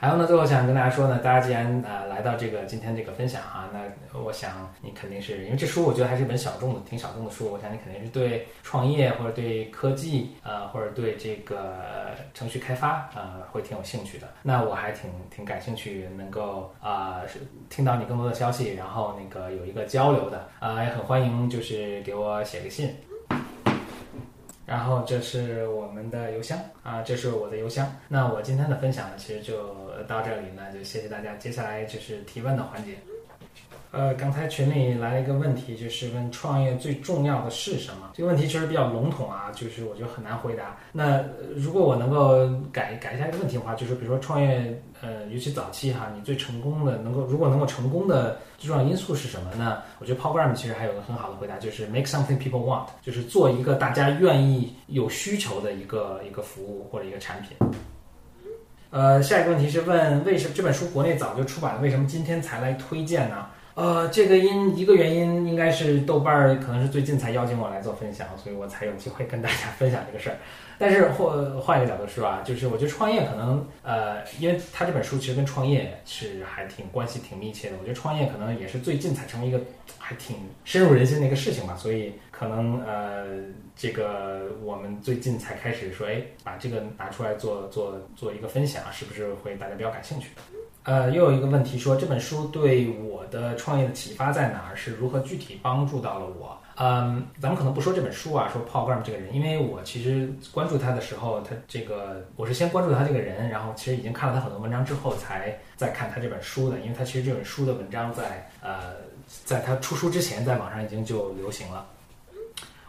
[0.03, 11.77] 还有呢，最后想跟大家说呢，大家既然呃来到这个今天这个分享哈，那我想你肯定是因为这书我觉得还是一本小众的、挺小众的书，我想你肯定是对创业或者对科技呃或者对这个
[12.35, 14.27] 程序开发呃会挺有兴趣的。
[14.43, 17.39] 那我还挺挺感兴趣，能够啊是
[17.71, 22.93] 听到你更多的消息，然后那个有一个交流的啊，也很欢迎就是给我写个信。
[24.65, 27.91] 然后这是我们的邮箱啊，这是我的邮箱。
[28.09, 29.75] 那我今天的分享呢，其实就
[30.07, 31.35] 到这里呢，就谢谢大家。
[31.37, 32.97] 接下来就是提问的环节。
[33.93, 38.13] 呃，刚才群里来了一个问题，就是问创业最重要的是什么？
[38.15, 40.79] 这个问题确实比较笼统啊，就是我觉得很难回答。
[40.93, 41.23] 那
[41.55, 49.83] 如果我能够改改一下这个问题的话，就是比如说创业，呃，尤其早期哈，你最成功的能够如果能够成功的最重要因素是什么呢？
[49.99, 57.51] 我觉得 Program 其实还有个很好的回答，就是 Make something people want，就是做一个大家愿意有需求的一个一个服务或者一个产品。
[58.89, 63.49] 呃，下一个问题是问为什么这本书国内早就出版了，为什么今天才来推荐呢？
[63.75, 70.37] 呃，这个因一个原因应该是豆瓣儿可能是最近才邀请我来做分享，所以我才有机会跟大家分享这个事儿。
[70.79, 77.77] 但是换换一个角度说啊，就是我觉得创业可能呃，因为他这本书其实跟创业是还挺关系挺密切的。
[77.79, 79.61] 我觉得创业可能也是最近才成为一个
[79.97, 83.25] 还挺深入人心的一个事情吧，所以可能呃，
[83.77, 90.29] 这个我们最近才开始说，哎，把这个拿出来做做做一个分享，是不是会大家比较感兴趣？
[90.85, 94.75] 呃，又有一个问题说这本书对我的创业的启发在哪儿？
[94.75, 96.59] 是如何具体帮助到了我？
[96.75, 108.95] 嗯，咱们可能不说这本书啊，说 Paul Graham 这个人，因为我其实关注他的时候，他这个我是先关注他这个人，然后其实已经看了他很多文章之后，才再看他这本书的，因为他其实这本书的文章在呃，
[109.45, 111.87] 在他出书之前，在网上已经就流行了。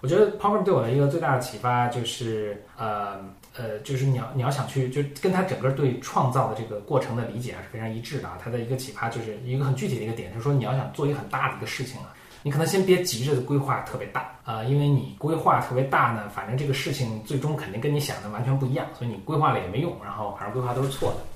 [0.01, 3.19] 我觉得 Paul Graham 对我的一个最大的启发就是呃。
[3.55, 8.37] 呃，就是你要你要想去，就跟他整个对创造的这个过程的理解还是非常一致的啊。
[8.43, 21.32] 他的一个启发就是一个很具体的一个点，就是说你要想做一个很大的一个事情啊，你可能先别急着规划特别大啊，因为你规划特别大呢，反正这个事情最终肯定跟你想的完全不一样，所以你规划了也没用，然后反正规划都是错的。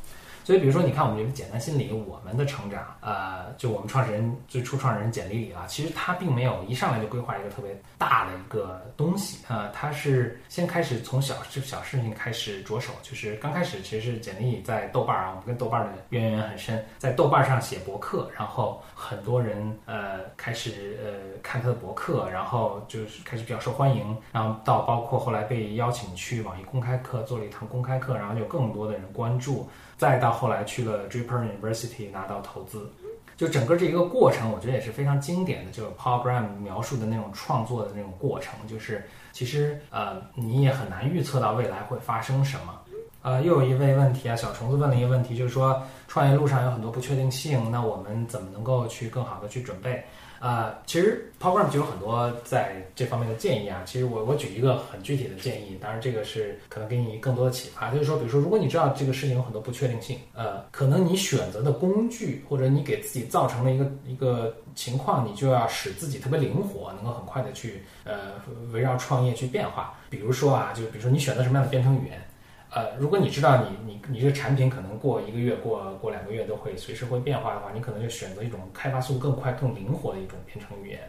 [0.47, 29.69] 所以，比如说，你看我们这个简单心理，我们的成长，呃，就我们创始人最初创始人简历里啊，其实他并没有一上来就规划一个特别大的一个东西啊，他是先开始从小事小事情开始着手，就是刚开始其实是简历在豆瓣啊，我们跟豆瓣的渊源很深，在豆瓣上写博客，然后很多人呃开始呃看他的博客，然后就是开始比较受欢迎，然后到包括后来被邀请去网易公开课做了一堂公开课，然后有更多的人关注。
[29.97, 32.89] 再到后来去了 Draper University 拿到投资，
[33.35, 42.79] 就整个这一个过程，我觉得也是非常经典的，就是 Paul Graham 描述的那种创作的那种过程，就是其实呃你也很难预测到未来会发生什么。
[43.23, 50.01] 呃，又有一位问题啊，小虫子问了一个问题，就是说创业路上有很多不确定性，那我们怎么能够去更好的去准备？
[50.39, 53.81] 啊，其实 Program 就有很多在这方面的建议啊。
[53.85, 57.89] 其实我我举一个很具体的建议，当然这个是可能给你更多的启发。
[57.91, 68.33] 就是说，比如说，如果你知道这个事情有很多不确定性，呃，可能你选择的工具或者你给自己造成了一个一个情况，你就要使自己特别灵活，能够很快的去呃
[68.71, 69.93] 围绕创业去变化。
[70.09, 72.21] 比如说啊，就比如说你选择什么样的编程语言。
[72.69, 80.99] 呃，如果你知道你你你这个产品可能过一个月、过过两个月都会随时会变化的话，你可能就选择一种开发速度更快、更灵活的一种编程语言。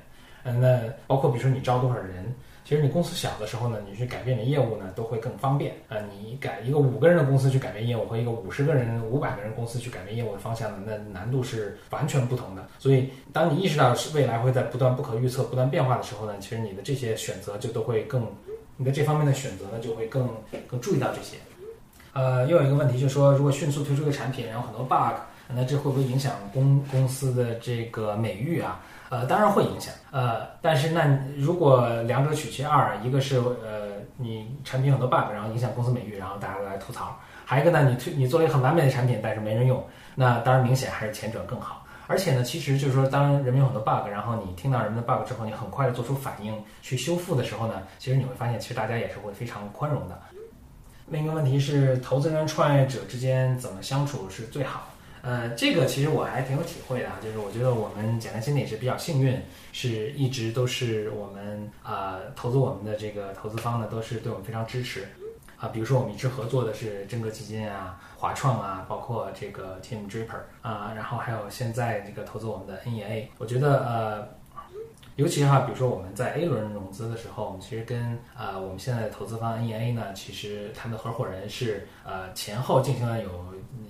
[0.44, 2.32] 嗯，那包括比如说你招多少人，
[2.64, 5.74] 其实你公司小的时候呢，你去改变的业务呢都会更方便。
[5.88, 12.64] 呃，你改一个五个人的公司去改变业务和一个五十个人、五百个人公司去改变业务的方向呢，那难度是完全不同的。
[12.78, 18.22] 所以，当你意识到是未来会在不断不可预测、不断变化的时候呢，其实你的这些选择就都会更，
[18.78, 20.26] 你的这方面的选择呢就会更
[20.66, 21.36] 更注意到这些。
[22.14, 25.14] 呃，又有一个问题，就是说，如果迅速推出一个产品，然后很多 bug，
[25.46, 28.80] 那这会不会影响公公司的这个美誉啊？
[29.10, 29.92] 呃，当然会影响。
[30.10, 31.06] 呃，但是那
[31.36, 41.84] 如果两者取其二，一个是呃你产品很多 bug，然后影响公司美誉，然后大家都来吐槽；还有一个呢，你推你做了一个很完美的产品，但是没人用，那当然明显还是前者更好。
[42.08, 50.18] 而且呢，其实就是说，当人们有很多 bug，然后你听到人们的 bug 之后，你很快的做出反应去修复的时候呢，其实你会发现，其实大家也是会非常宽容的。
[51.06, 54.90] 另一个问题是，投资人、创业者之间怎么相处是最好？
[55.20, 59.38] 呃，这个其实我还挺有体会的啊，就是我觉得我们简单心理是比较幸运，
[59.72, 65.06] 是一直都是我们啊投资我们的这个投资方呢，都是对我们非常支持
[65.56, 65.68] 啊。
[65.68, 74.38] 比如说我们一直合作的是真格基金啊、华创啊，包括这个 Team Draper 啊，然后还有现在这个投资我们的 NEA，我觉得呃。
[75.16, 83.28] 尤其哈，比如说我们在 A 轮融资的时候，我们其实跟呃我们现在的投资方 NEA 呢，其实他们的合伙人是呃前后进行了有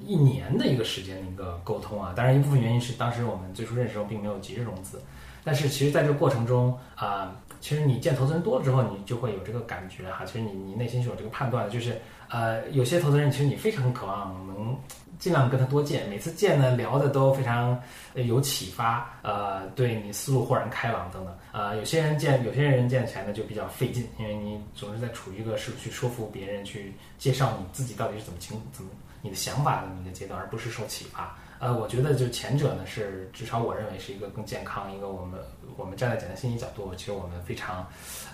[0.07, 2.15] 一年的一个时间的一个沟通啊。
[2.17, 5.03] 当然，一部分原因是当时我们最初认识时候并没有急着融资，
[5.45, 10.25] 但是其实在这个过程中啊，其实你见投资人多了之后，你就会有这个感觉哈。
[10.25, 14.77] 其实你你内心是有这个判断的，就是呃，有些投资人其实你非常渴望能。
[15.19, 17.77] 尽量跟他多见，每次见呢聊的都非常
[18.15, 21.37] 有启发，呃，对你思路豁然开朗等等。
[21.51, 28.89] 呃，有些人见，有些人见起来呢就比较费劲，因为你总是在处于一个是去说服别人、去介绍你自己到底是怎么情、怎么
[29.21, 31.37] 你的想法的一个阶段，而不是受启发。
[31.61, 35.41] 呃，我觉得就前者呢是至少我认为是一个更健康，一个我们
[35.77, 37.87] 我们站在简单信息角度，其实我们非常，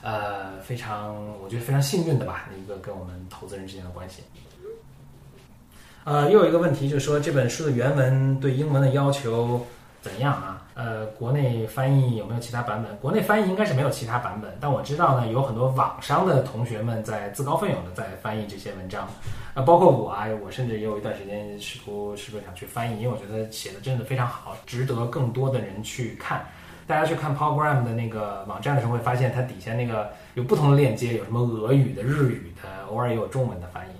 [0.03, 4.23] 呃，非常我觉得非常幸运的吧，一个跟我们投资人之间的关系。
[6.05, 9.67] 呃，又有一个问题，就是说这本书的原文对英文的要求
[10.05, 10.61] 怎样啊？
[10.75, 12.95] 呃，国内翻译有没有其他版本？
[12.99, 19.09] 国内翻译应该是没有其他版本，但我知道呢，有很多网上的同学们在自告奋勇的在翻译这些文章，
[19.55, 26.45] 啊，包括我啊，我甚至也有一段时间试图试图想去翻译，因为我觉得写的真的非常好，值得更多的人去看。
[26.87, 33.93] 大家去看 Program 的那个网站的时候，会发现它底下那个有不同的链接，有什么俄语的、日语的，偶尔也有中文的翻译。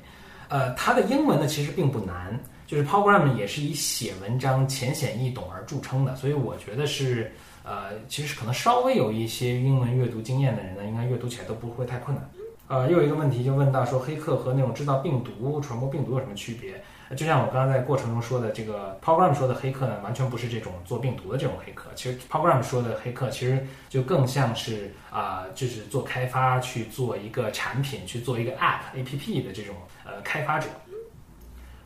[0.49, 12.31] 呃，它的英文呢其实并不难，就是 Program 也是以写文章浅显易懂而著称的，所以我觉得是呃，其实可能稍微有一些英文阅读经验的人呢，应该阅读起来都不会太困难。
[12.67, 16.83] 呃，又有一个问题就问到说，黑客和那种制造病毒、传播病毒有什么区别？
[17.15, 21.91] 就像我刚刚在过程中说的，这个 Program 说的黑客呢，完全不是这种做病毒的这种黑客。
[21.95, 30.67] 其实 Program 说的黑客，其实就更像是啊，就是做开发去做一个产品，去做一个 App、APP 的这种呃开发者。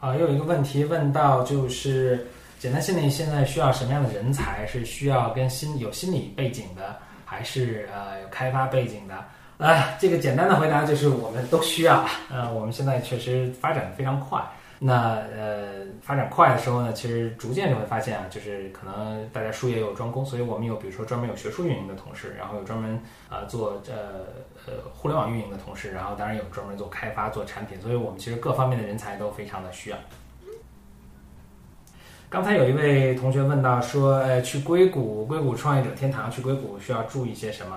[0.01, 2.27] 啊，又有一个问题问到，就是
[2.59, 4.67] 简单心理现在需要什么样的人才？
[4.67, 9.15] 是需要跟心有心理背景的，还是呃有开发背景的？
[9.59, 12.05] 啊，这个简单的回答就是我们都需要。
[12.31, 14.41] 呃，我们现在确实发展的非常快。
[14.81, 24.27] 那呃，发展快的时候呢，其实逐渐就会发现啊，就是可能大家术业有专攻，所以我们有比如说专门有学术运营的同事，然后有专门啊做呃
[24.67, 29.97] 呃互联网运营的同事，然后当然有专门做开发做产品，所以我们其实各方面的人才都非常的需要。
[32.31, 37.77] 刚才有一位同学问到说，呃，去硅谷，硅谷创业者天堂，去硅谷需要注意些什么？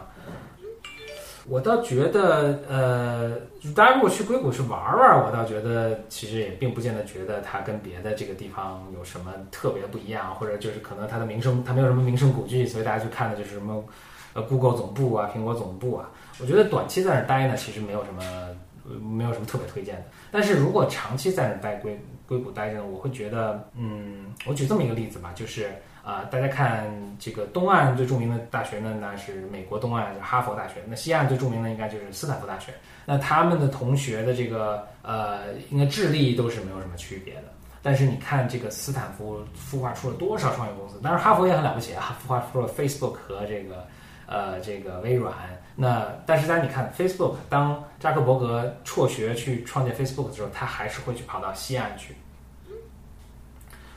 [1.49, 3.35] 我倒觉得，呃，
[3.75, 13.83] 大家如果去硅谷去玩玩，我倒觉得其实也并不见得觉得它跟别的这个地方有什么特别不一样，或者就是可能它的名声，它没有什么名胜古迹，所以大家去看的就是什么，
[14.33, 16.09] 呃，Google 总部啊，苹果总部啊。
[16.39, 18.21] 我觉得短期在那待呢，其实没有什么，
[18.99, 20.03] 没有什么特别推荐的。
[20.31, 25.71] 但是如果长期在那待硅硅谷待着呢，我会觉得，嗯，我举这么一个例子吧，就是。
[26.03, 26.89] 啊，大家看
[27.19, 30.75] 这个东岸最著名的大学呢，那是美国东岸，就哈佛大学。
[30.87, 32.73] 那西岸最著名的应该就是斯坦福大学。
[33.05, 37.43] 那他们的同学的这个呃，应该智力都是没有什么区别的。
[37.83, 40.99] 但是你看这个斯坦福孵化出了多少创业公司？
[41.01, 43.87] 当然哈佛也很了不起啊，孵化出了 Facebook 和这个
[44.27, 45.33] 呃这个微软。
[45.75, 52.15] 那但是当你看 Facebook，当扎克伯格辍学去创建 Facebook 的时候，他还是会去跑到西岸去。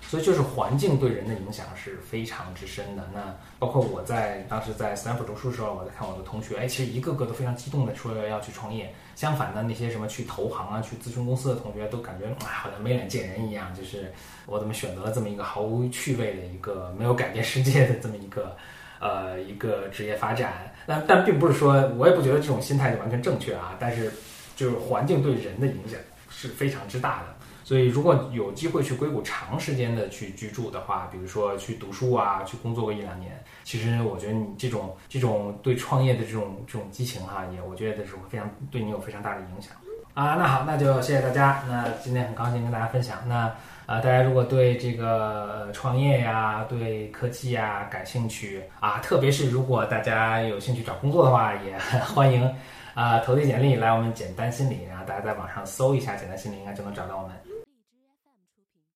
[0.09, 3.09] 所以就是环境对人的影响是非常之深的。
[3.13, 8.93] 那包括我在当时在斯坦福读书的时候，我在看我的同学，哎，其实一个个都非常激动的说要去创业。
[9.17, 13.73] 相反的，那些什么去投行啊、去咨询公司的同学，都感觉哎，好像没脸见人一样。
[13.75, 14.13] 就是
[14.47, 18.57] 我怎么选择了这么一个毫无趣味的一个没有改变世界的这么一个
[19.01, 20.73] 呃一个职业发展？
[20.87, 23.77] 但但并不是说我也不觉得这种心态就完全正确啊。
[23.79, 24.13] 但是
[24.57, 25.99] 就是环境对人的影响
[26.29, 27.34] 是非常之大的。
[27.65, 39.73] 所以，如果有机会去硅谷长时间的去居住的话，比如说去读书啊，去工作个一两年，其实我觉得你这种这种对创业的这种这种激情哈，也我觉得是非常对你有非常大的影响
[40.13, 40.35] 啊。
[40.35, 41.65] 那好，那就谢谢大家。
[41.67, 43.19] 那今天很高兴跟大家分享。
[43.27, 43.51] 那
[43.87, 52.55] 啊，大家如果对这个创业呀、对科技呀感兴趣啊，特别是如果大家有兴趣找工作的话，也 欢迎
[52.95, 57.35] 啊投递简历来我们简单心理，然后大家在网上搜一下简单心理，应该就能找到我们。